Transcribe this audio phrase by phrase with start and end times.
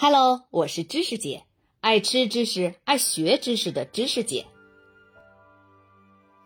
[0.00, 1.42] Hello，我是知识姐，
[1.80, 4.46] 爱吃知识、爱学知识的知识姐。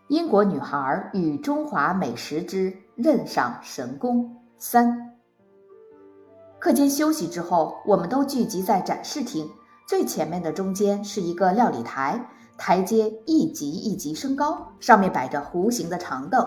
[0.07, 4.27] 英国女孩与中华美食之任上神功
[4.57, 5.15] 三。
[6.57, 9.47] 课间休息之后，我们都聚集在展示厅
[9.87, 12.19] 最前面的中间是一个料理台，
[12.57, 16.43] 台阶一级一级升高，上面摆着弧形的长凳，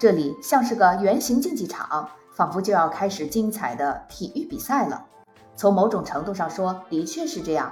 [0.00, 5.06] 这里像是个圆形竞技场，仿佛就要开始精彩的体育比赛了。
[5.60, 7.70] 从某种程度上说，的确是这样。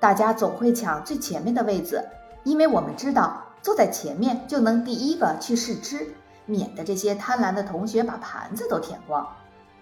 [0.00, 2.02] 大家总会抢最前面的位子，
[2.42, 6.14] 因为我们知道坐在前面就能第一个去试吃，
[6.46, 9.28] 免得这些贪婪的同学把盘子都舔光。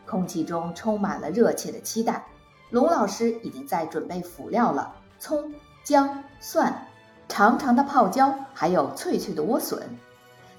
[0.04, 2.24] 空气中充满了热切的期待。
[2.70, 5.54] 龙老师已经在准备辅料了：葱、
[5.84, 6.88] 姜、蒜、
[7.28, 9.80] 长长的泡椒，还有脆脆的莴笋。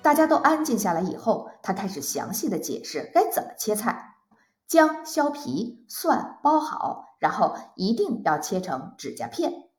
[0.02, 4.07] 大家都安静下来以后，他开始详细的解释该怎么切菜。
[4.68, 9.70] 姜削皮，蒜剥好，然后一定要切成指甲片。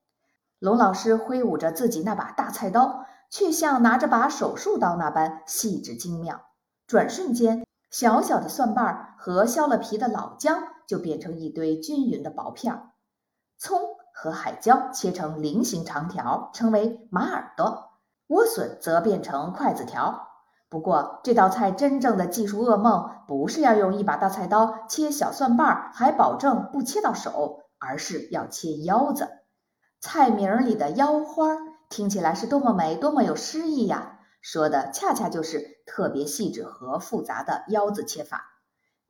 [0.59, 6.41] 龙老师挥舞着自己那把大菜刀，却像拿着把手术刀那般细致精妙。
[6.86, 12.92] 转瞬间，小小的蒜瓣和削了皮的老姜就变成一堆均匀的薄片儿。
[13.58, 13.78] 葱
[14.14, 17.91] 和海椒切成菱形长条，称为马耳朵；
[18.27, 20.27] 莴笋则变成筷子条。
[20.70, 29.28] 不过，这道菜真正的技术噩梦不是要用一把大菜刀切小蒜瓣儿，还保证不切到手，而是要切腰子。
[30.00, 31.56] 菜名里的腰花
[31.89, 34.20] 听起来是多么美，多么有诗意呀！
[34.41, 38.44] 说的恰恰就是特别细致和复杂的腰子切法。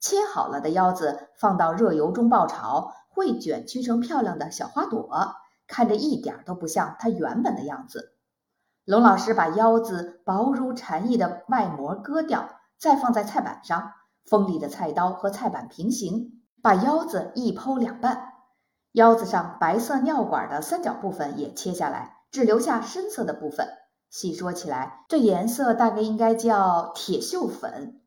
[0.01, 5.35] 切好了的腰子放到热油中爆炒，会卷曲成漂亮的小花朵，
[5.67, 8.15] 看着一点都不像它原本的样子。
[8.89, 13.93] 龙老师把腰子薄如蝉翼的外膜割掉，再放在菜板上，
[14.25, 18.33] 锋利的菜刀和菜板平行，把腰子一剖两半。
[18.93, 23.69] 腰子上白色尿管的三角部分也切下来，只留下深色的部分。
[24.09, 28.01] 细说起来，这颜色大概应该叫铁锈粉。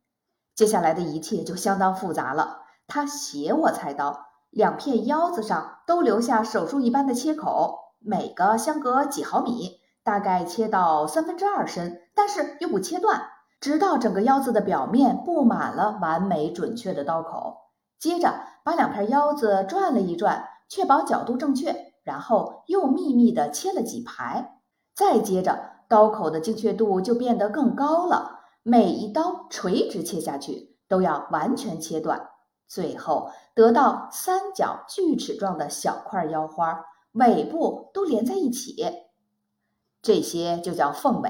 [0.55, 2.61] 接下来的一切就相当复杂了。
[2.87, 9.79] 他斜握菜刀，两片腰子上都留下手术一般的切口，每个相隔几毫米。
[10.03, 13.21] 大概切到三分之二深，但是又不切断，
[13.59, 17.57] 直到整个腰子的表面布满了完美准确的刀口。
[17.99, 24.59] 接着把两片腰子转了一转，确保角度正确，然后又密密地切了几排。
[24.95, 32.29] 再接着，刀口的精确度就变得更高了，每一刀垂直切下去都要完全切断，
[32.67, 38.83] 最后得到三角锯齿状的小块腰花，尾部都连在一起。
[40.01, 41.29] 这些就叫凤尾。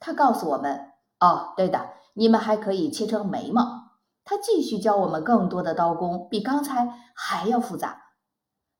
[0.00, 3.88] 他告诉我们：“哦，对的，你们还可以切成眉毛。”
[4.24, 8.02] 他继续教我们更多的刀工，比刚才还要复杂。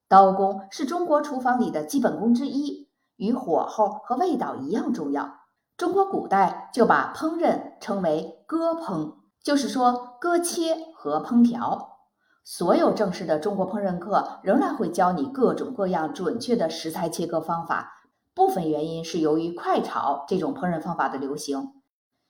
[0.09, 5.39] 刀工是中国厨房里的基本功之一，与火候和味道一样重要。
[5.77, 11.99] 中国古代就把烹饪称为割烹，就是说割切和烹调。
[12.45, 17.93] 所有正式的中国烹饪课仍然会教你各种各样准确的食材切割方法。
[18.39, 21.73] 部分原因是由于快炒这种烹饪方法的流行。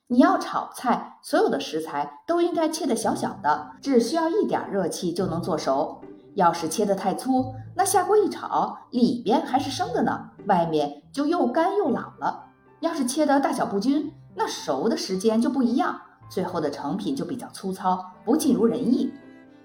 [0.07, 6.01] 你要炒菜，所有的食材都应该切得小小的，只需要一点热气就能做熟。
[6.33, 12.45] 要是切得太粗，那下锅一炒，里边还是生的呢，外面就又干又老了。
[12.79, 19.13] 要是切得大小不均，那熟的时间就不一样，最后的成品就比较粗糙，不尽如人意。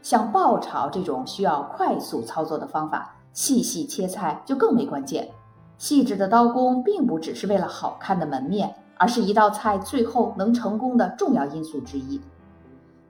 [0.03, 5.31] 像爆炒这种需要快速操作的方法，细细切菜就更为关键。
[5.77, 12.21] 细致的刀工并不只是为了好看的门面，而是一道菜最后能成功的重要因素之一。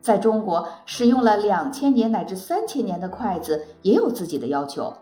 [0.01, 4.93] 在中国，使用了两千年乃至三千年的筷子也有自己的要求。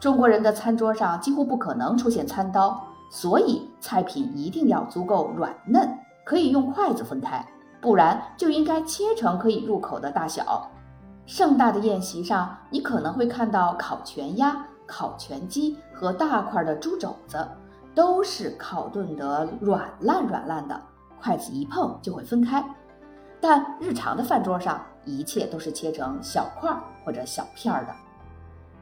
[0.00, 2.80] 中国人的餐桌上几乎不可能出现餐刀，
[3.10, 5.88] 所以菜品一定要足够软嫩，
[6.24, 7.46] 可以用筷子分开，
[7.80, 10.68] 不然就应该切成可以入口的大小。
[11.26, 14.64] 盛大的宴席上，你可能会看到烤全鸭。
[14.88, 17.46] 烤全鸡和大块的猪肘子
[17.94, 20.80] 都是烤炖得软烂软烂的，
[21.20, 22.64] 筷子一碰就会分开。
[23.40, 26.74] 但日常的饭桌上，一切都是切成小块
[27.04, 27.94] 或者小片的。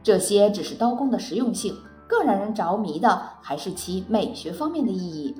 [0.01, 1.75] 这些只是刀工的实用性，
[2.07, 5.35] 更让人着迷的还是其美学方面的意义。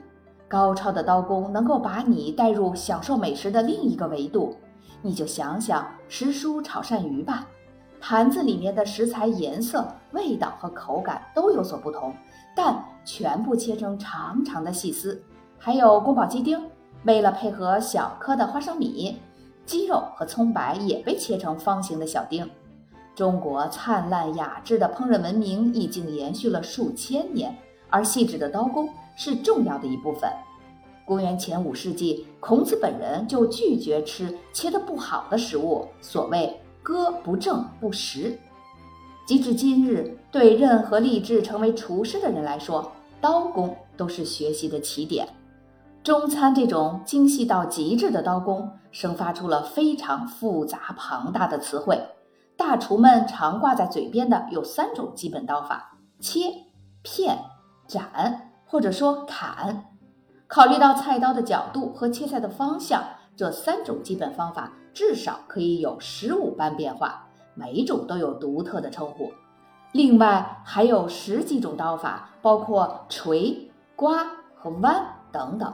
[0.48, 4.56] 高超的刀工能够把你带入享受美食的另一个维度。
[5.02, 7.48] 你就想想时蔬炒鳝鱼吧。
[8.10, 12.16] 盘子里面的食材颜色、味道和口感都有所不同，
[12.56, 15.22] 但全部切成长长的细丝。
[15.58, 16.58] 还有宫保鸡丁，
[17.04, 19.18] 为了配合小颗的花生米，
[19.66, 22.50] 鸡肉和葱白也被切成方形的小丁。
[23.14, 27.54] 中国灿烂雅致的烹饪文明已经延续了数千年，
[27.90, 28.88] 而细致的刀工
[29.18, 30.32] 是重要的一部分。
[31.04, 36.58] 公元前五世纪，孔子本人就拒绝吃切得不好的食物，所谓
[36.88, 38.40] “割不正不食”。
[39.28, 45.28] 及至今日，对任何立志成为厨师的人来说，刀工都是学习的起点。
[46.02, 52.02] 中餐这种精细到极致的刀工，生发出了非常复杂庞大的词汇。
[52.56, 56.54] 大厨们常挂在嘴边的有三种基本刀法：切、
[57.02, 57.38] 片、
[57.86, 59.84] 斩，或者说砍。
[60.48, 63.04] 考虑到菜刀的角度和切菜的方向，
[63.36, 67.28] 这三种基本方法至少可以有十五般变化。
[67.54, 69.32] 每一种都有独特的称呼，
[69.92, 75.72] 另外还有十几种刀法，包括锤、刮和弯等等。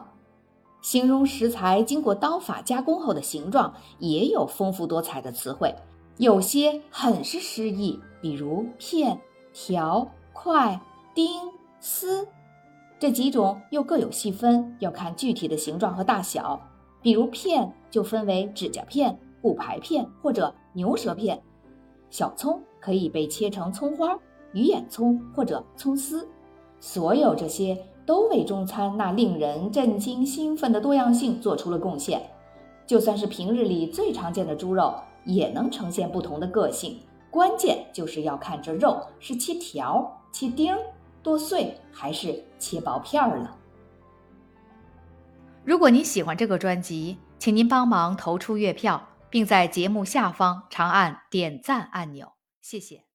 [0.81, 5.74] 形容食材经过刀法加工后的形状，也有丰富多彩的词汇，
[6.18, 9.18] 有些很是诗意，比如片、
[9.54, 10.78] 条、块、
[11.16, 11.30] 丁、
[11.80, 12.28] 丝。
[13.00, 16.62] 这几种又各有细分，要看具体的形状和大小。
[17.04, 21.40] 比如片就分为指甲片、骨牌片或者牛舌片。
[22.10, 24.18] 小葱可以被切成葱花、
[24.54, 26.28] 鱼眼葱或者葱丝，
[26.80, 32.22] 所有这些都为中餐那令人震惊兴奋的多样性做出了贡献。
[32.86, 34.94] 就算是平日里最常见的猪肉，
[35.26, 37.00] 也能呈现不同的个性。
[37.30, 40.76] 关键就是要看这肉是切条、切丁、
[41.24, 43.58] 剁碎还是切薄片儿了。
[45.65, 49.10] 如果您喜欢这个专辑，请您帮忙投出月票。
[49.33, 53.12] 并在节目下方长按点赞按钮，谢谢。